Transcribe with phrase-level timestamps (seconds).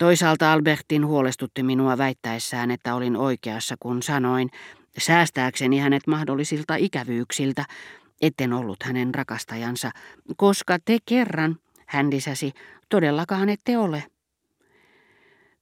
[0.00, 4.50] Toisaalta Albertin huolestutti minua väittäessään, että olin oikeassa, kun sanoin,
[4.98, 7.64] säästääkseni hänet mahdollisilta ikävyyksiltä,
[8.20, 9.90] etten ollut hänen rakastajansa,
[10.36, 12.52] koska te kerran, hän lisäsi,
[12.88, 14.04] todellakaan ette ole.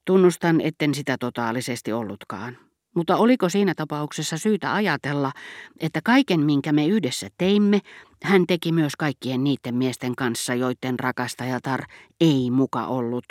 [0.05, 2.57] Tunnustan, etten sitä totaalisesti ollutkaan.
[2.95, 5.31] Mutta oliko siinä tapauksessa syytä ajatella,
[5.79, 7.79] että kaiken minkä me yhdessä teimme,
[8.23, 11.81] hän teki myös kaikkien niiden miesten kanssa, joiden rakastajatar
[12.21, 13.25] ei muka ollut,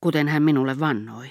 [0.00, 1.30] kuten hän minulle vannoi.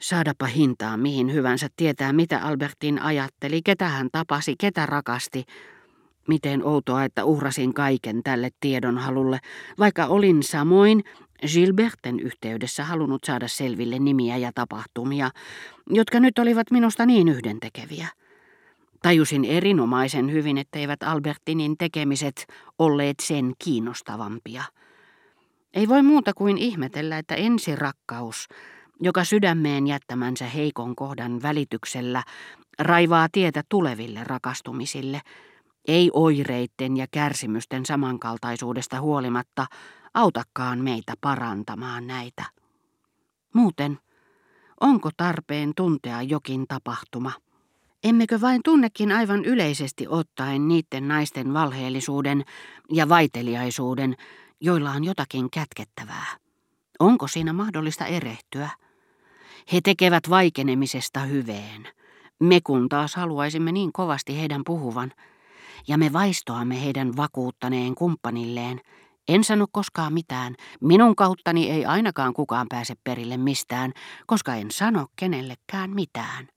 [0.00, 5.44] Saadapa hintaa mihin hyvänsä tietää, mitä Albertin ajatteli, ketä hän tapasi, ketä rakasti.
[6.28, 9.38] Miten outoa, että uhrasin kaiken tälle tiedonhalulle,
[9.78, 11.04] vaikka olin samoin
[11.52, 15.30] Gilberten yhteydessä halunnut saada selville nimiä ja tapahtumia,
[15.90, 18.08] jotka nyt olivat minusta niin yhdentekeviä.
[19.02, 22.46] Tajusin erinomaisen hyvin, etteivät Albertinin tekemiset
[22.78, 24.62] olleet sen kiinnostavampia.
[25.74, 28.48] Ei voi muuta kuin ihmetellä, että ensirakkaus,
[29.00, 32.22] joka sydämeen jättämänsä heikon kohdan välityksellä
[32.78, 35.20] raivaa tietä tuleville rakastumisille,
[35.88, 39.66] ei oireitten ja kärsimysten samankaltaisuudesta huolimatta
[40.14, 42.44] autakaan meitä parantamaan näitä.
[43.54, 43.98] Muuten,
[44.80, 47.32] onko tarpeen tuntea jokin tapahtuma?
[48.04, 52.44] Emmekö vain tunnekin aivan yleisesti ottaen niiden naisten valheellisuuden
[52.92, 54.14] ja vaiteliaisuuden,
[54.64, 56.36] joilla on jotakin kätkettävää?
[56.98, 58.70] Onko siinä mahdollista erehtyä?
[59.72, 61.88] He tekevät vaikenemisesta hyveen.
[62.40, 65.12] Me kun taas haluaisimme niin kovasti heidän puhuvan,
[65.88, 68.80] ja me vaistoamme heidän vakuuttaneen kumppanilleen,
[69.28, 70.54] en sano koskaan mitään.
[70.80, 73.92] Minun kauttani ei ainakaan kukaan pääse perille mistään,
[74.26, 76.53] koska en sano kenellekään mitään.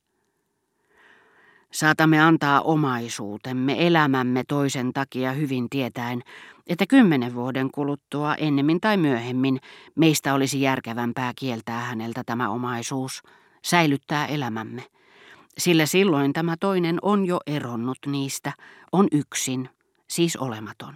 [1.72, 6.22] Saatamme antaa omaisuutemme, elämämme toisen takia hyvin tietäen,
[6.68, 9.60] että kymmenen vuoden kuluttua ennemmin tai myöhemmin
[9.96, 13.22] meistä olisi järkevämpää kieltää häneltä tämä omaisuus,
[13.66, 14.84] säilyttää elämämme.
[15.58, 18.54] Sillä silloin tämä toinen on jo eronnut niistä,
[18.92, 19.70] on yksin,
[20.08, 20.96] siis olematon.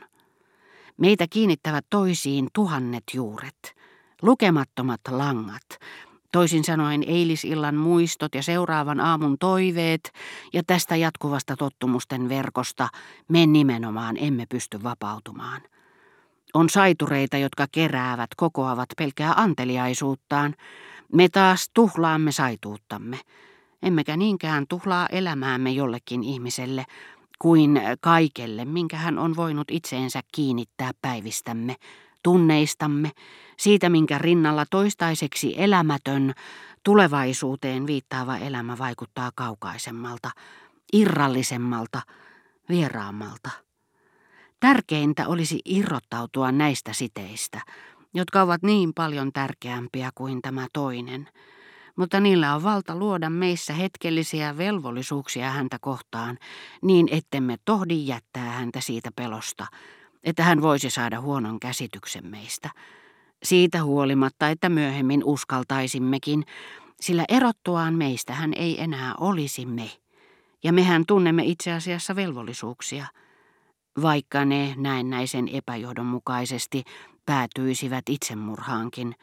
[0.97, 3.75] Meitä kiinnittävät toisiin tuhannet juuret,
[4.21, 5.79] lukemattomat langat,
[6.31, 10.11] toisin sanoen eilisillan muistot ja seuraavan aamun toiveet,
[10.53, 12.89] ja tästä jatkuvasta tottumusten verkosta
[13.27, 15.61] me nimenomaan emme pysty vapautumaan.
[16.53, 20.55] On saitureita, jotka keräävät, kokoavat pelkää anteliaisuuttaan.
[21.13, 23.19] Me taas tuhlaamme saituuttamme.
[23.83, 26.85] Emmekä niinkään tuhlaa elämäämme jollekin ihmiselle,
[27.39, 31.75] kuin kaikelle, minkä hän on voinut itseensä kiinnittää päivistämme,
[32.23, 33.11] tunneistamme,
[33.57, 36.33] siitä minkä rinnalla toistaiseksi elämätön,
[36.83, 40.31] tulevaisuuteen viittaava elämä vaikuttaa kaukaisemmalta,
[40.93, 42.01] irrallisemmalta,
[42.69, 43.49] vieraammalta.
[44.59, 47.61] Tärkeintä olisi irrottautua näistä siteistä,
[48.13, 51.29] jotka ovat niin paljon tärkeämpiä kuin tämä toinen–
[51.95, 56.37] mutta niillä on valta luoda meissä hetkellisiä velvollisuuksia häntä kohtaan,
[56.81, 59.65] niin ettemme tohdi jättää häntä siitä pelosta,
[60.23, 62.69] että hän voisi saada huonon käsityksen meistä.
[63.43, 66.45] Siitä huolimatta, että myöhemmin uskaltaisimmekin,
[67.01, 69.89] sillä erottuaan meistä hän ei enää olisi me,
[70.63, 73.05] ja mehän tunnemme itse asiassa velvollisuuksia,
[74.01, 76.83] vaikka ne näennäisen epäjohdonmukaisesti
[77.25, 79.15] päätyisivät itsemurhaankin,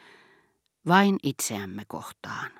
[0.87, 2.51] vain itseämme kohtaan.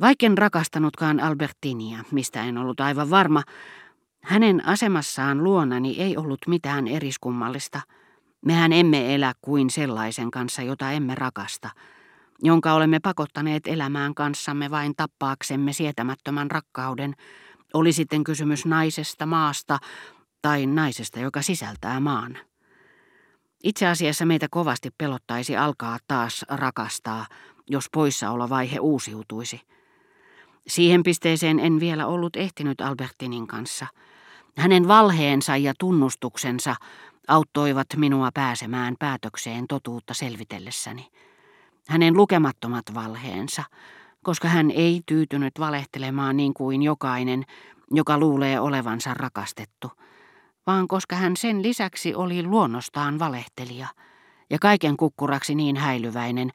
[0.00, 3.42] Vaiken rakastanutkaan Albertinia, mistä en ollut aivan varma,
[4.28, 7.80] hänen asemassaan luonani ei ollut mitään eriskummallista.
[8.44, 11.70] Mehän emme elä kuin sellaisen kanssa, jota emme rakasta,
[12.42, 17.14] jonka olemme pakottaneet elämään kanssamme vain tappaaksemme sietämättömän rakkauden,
[17.74, 19.78] oli sitten kysymys naisesta, maasta
[20.42, 22.38] tai naisesta, joka sisältää maan.
[23.64, 27.26] Itse asiassa meitä kovasti pelottaisi alkaa taas rakastaa,
[27.70, 29.60] jos poissaolovaihe uusiutuisi.
[30.66, 33.86] Siihen pisteeseen en vielä ollut ehtinyt Albertinin kanssa.
[34.58, 36.76] Hänen valheensa ja tunnustuksensa
[37.28, 41.06] auttoivat minua pääsemään päätökseen totuutta selvitellessäni.
[41.88, 43.62] Hänen lukemattomat valheensa,
[44.22, 47.44] koska hän ei tyytynyt valehtelemaan niin kuin jokainen,
[47.90, 49.90] joka luulee olevansa rakastettu,
[50.66, 53.86] vaan koska hän sen lisäksi oli luonnostaan valehtelija
[54.50, 56.50] ja kaiken kukkuraksi niin häilyväinen,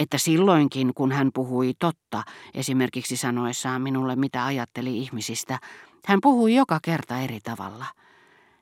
[0.00, 2.22] että silloinkin kun hän puhui totta,
[2.54, 5.58] esimerkiksi sanoessaan minulle mitä ajatteli ihmisistä,
[6.06, 7.86] hän puhui joka kerta eri tavalla.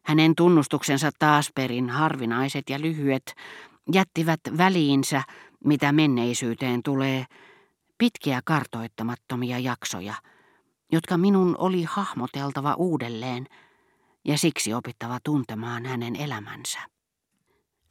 [0.03, 3.35] Hänen tunnustuksensa taas perin harvinaiset ja lyhyet
[3.93, 5.23] jättivät väliinsä,
[5.65, 7.25] mitä menneisyyteen tulee,
[7.99, 10.15] pitkiä kartoittamattomia jaksoja,
[10.93, 13.47] jotka minun oli hahmoteltava uudelleen
[14.25, 16.79] ja siksi opittava tuntemaan hänen elämänsä.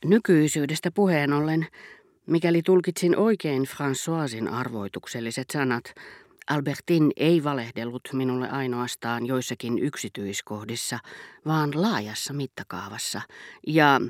[0.05, 1.67] Nykyisyydestä puheen ollen
[2.27, 5.93] Mikäli tulkitsin oikein Françoisin arvoitukselliset sanat,
[6.49, 10.99] Albertin ei valehdellut minulle ainoastaan joissakin yksityiskohdissa,
[11.45, 13.21] vaan laajassa mittakaavassa.
[13.67, 14.01] Ja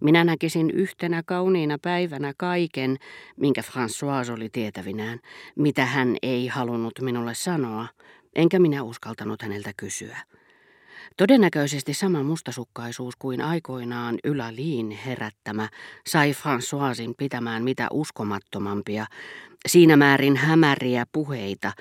[0.00, 2.96] minä näkisin yhtenä kauniina päivänä kaiken,
[3.36, 5.20] minkä François oli tietävinään,
[5.56, 7.86] mitä hän ei halunnut minulle sanoa,
[8.34, 10.18] enkä minä uskaltanut häneltä kysyä.
[11.16, 15.68] Todennäköisesti sama mustasukkaisuus kuin aikoinaan Ylaliin herättämä
[16.06, 19.06] sai Françoisin pitämään mitä uskomattomampia,
[19.68, 21.72] siinä määrin hämäriä puheita,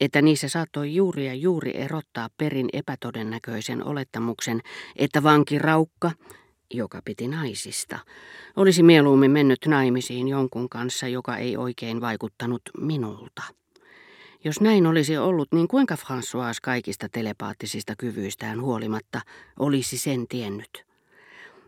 [0.00, 4.60] että niissä saattoi juuri ja juuri erottaa perin epätodennäköisen olettamuksen,
[4.96, 6.10] että vanki Raukka,
[6.74, 7.98] joka piti naisista,
[8.56, 13.42] olisi mieluummin mennyt naimisiin jonkun kanssa, joka ei oikein vaikuttanut minulta.
[14.44, 19.20] Jos näin olisi ollut, niin kuinka François kaikista telepaattisista kyvyistään huolimatta
[19.58, 20.84] olisi sen tiennyt?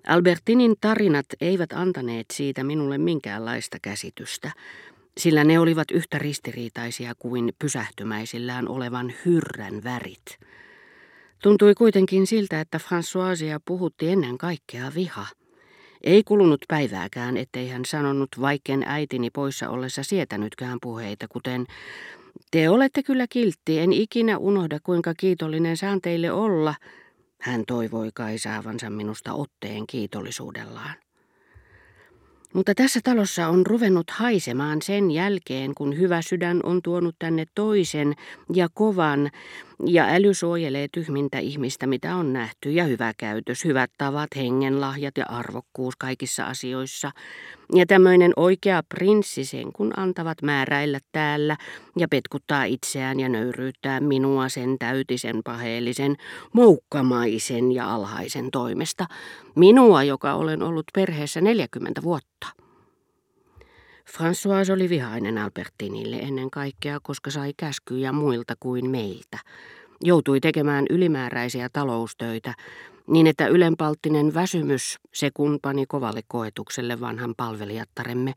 [0.06, 4.52] Albertinin tarinat eivät antaneet siitä minulle minkäänlaista käsitystä,
[5.18, 10.38] sillä ne olivat yhtä ristiriitaisia kuin pysähtymäisillään olevan hyrrän värit.
[11.42, 15.26] Tuntui kuitenkin siltä, että Françoisia puhutti ennen kaikkea viha.
[16.04, 21.66] Ei kulunut päivääkään, ettei hän sanonut, vaikken äitini poissa ollessa sietänytkään puheita, kuten
[22.50, 26.74] te olette kyllä kiltti, en ikinä unohda kuinka kiitollinen saan teille olla.
[27.40, 30.94] Hän toivoi kaisaavansa minusta otteen kiitollisuudellaan.
[32.54, 38.14] Mutta tässä talossa on ruvennut haisemaan sen jälkeen, kun hyvä sydän on tuonut tänne toisen
[38.54, 39.30] ja kovan,
[39.86, 45.26] ja äly suojelee tyhmintä ihmistä, mitä on nähty, ja hyvä käytös, hyvät tavat, hengenlahjat ja
[45.28, 47.10] arvokkuus kaikissa asioissa.
[47.74, 51.56] Ja tämmöinen oikea prinssi sen, kun antavat määräillä täällä
[51.98, 56.16] ja petkuttaa itseään ja nöyryyttää minua sen täytisen paheellisen,
[56.52, 59.06] moukkamaisen ja alhaisen toimesta.
[59.54, 62.46] Minua, joka olen ollut perheessä 40 vuotta.
[64.10, 69.38] François oli vihainen Albertinille ennen kaikkea, koska sai käskyjä muilta kuin meiltä.
[70.00, 72.54] Joutui tekemään ylimääräisiä taloustöitä,
[73.06, 78.32] niin että ylenpalttinen väsymys se kun pani kovalle koetukselle vanhan palvelijattaremme,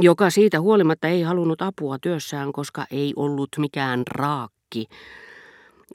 [0.00, 4.86] joka siitä huolimatta ei halunnut apua työssään, koska ei ollut mikään raakki,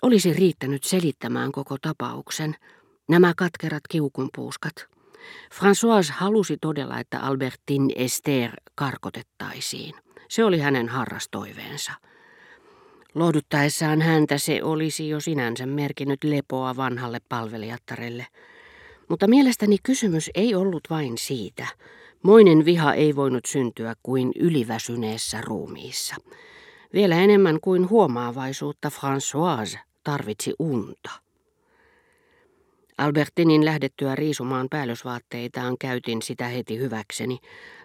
[0.01, 2.55] olisi riittänyt selittämään koko tapauksen,
[3.09, 4.92] nämä katkerat kiukunpuuskat.
[5.53, 9.93] François halusi todella, että Albertin Esther karkotettaisiin.
[10.29, 11.91] Se oli hänen harrastoiveensa.
[13.15, 18.27] Lohduttaessaan häntä se olisi jo sinänsä merkinnyt lepoa vanhalle palvelijattarelle.
[19.09, 21.67] Mutta mielestäni kysymys ei ollut vain siitä.
[22.23, 26.15] Moinen viha ei voinut syntyä kuin yliväsyneessä ruumiissa.
[26.93, 31.09] Vielä enemmän kuin huomaavaisuutta Françoise tarvitsi unta.
[33.03, 37.37] Albertinin lähdettyä riisumaan päällysvaatteitaan käytin sitä heti hyväkseni.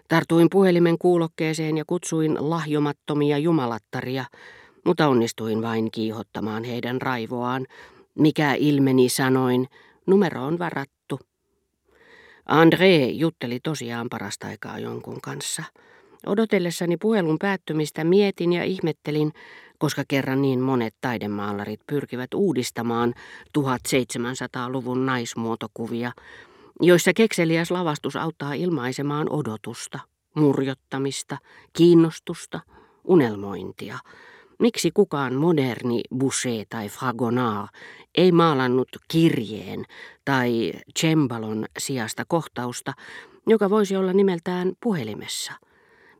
[0.07, 4.25] Tartuin puhelimen kuulokkeeseen ja kutsuin lahjomattomia jumalattaria,
[4.85, 7.65] mutta onnistuin vain kiihottamaan heidän raivoaan,
[8.15, 9.67] mikä ilmeni sanoin,
[10.07, 11.19] numero on varattu.
[12.49, 15.63] André jutteli tosiaan parasta aikaa jonkun kanssa.
[16.25, 19.31] Odotellessani puhelun päättymistä mietin ja ihmettelin,
[19.79, 23.13] koska kerran niin monet taidemaalarit pyrkivät uudistamaan
[23.57, 26.11] 1700-luvun naismuotokuvia,
[26.81, 29.99] joissa kekseliäs lavastus auttaa ilmaisemaan odotusta,
[30.35, 31.37] murjottamista,
[31.73, 32.59] kiinnostusta,
[33.03, 33.99] unelmointia.
[34.59, 37.67] Miksi kukaan moderni Boucher tai Fragonard
[38.15, 39.85] ei maalannut kirjeen
[40.25, 42.93] tai cembalon sijasta kohtausta,
[43.47, 45.53] joka voisi olla nimeltään puhelimessa–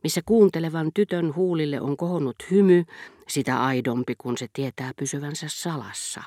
[0.02, 2.84] missä kuuntelevan tytön huulille on kohonnut hymy,
[3.28, 6.22] sitä aidompi kun se tietää pysyvänsä salassa.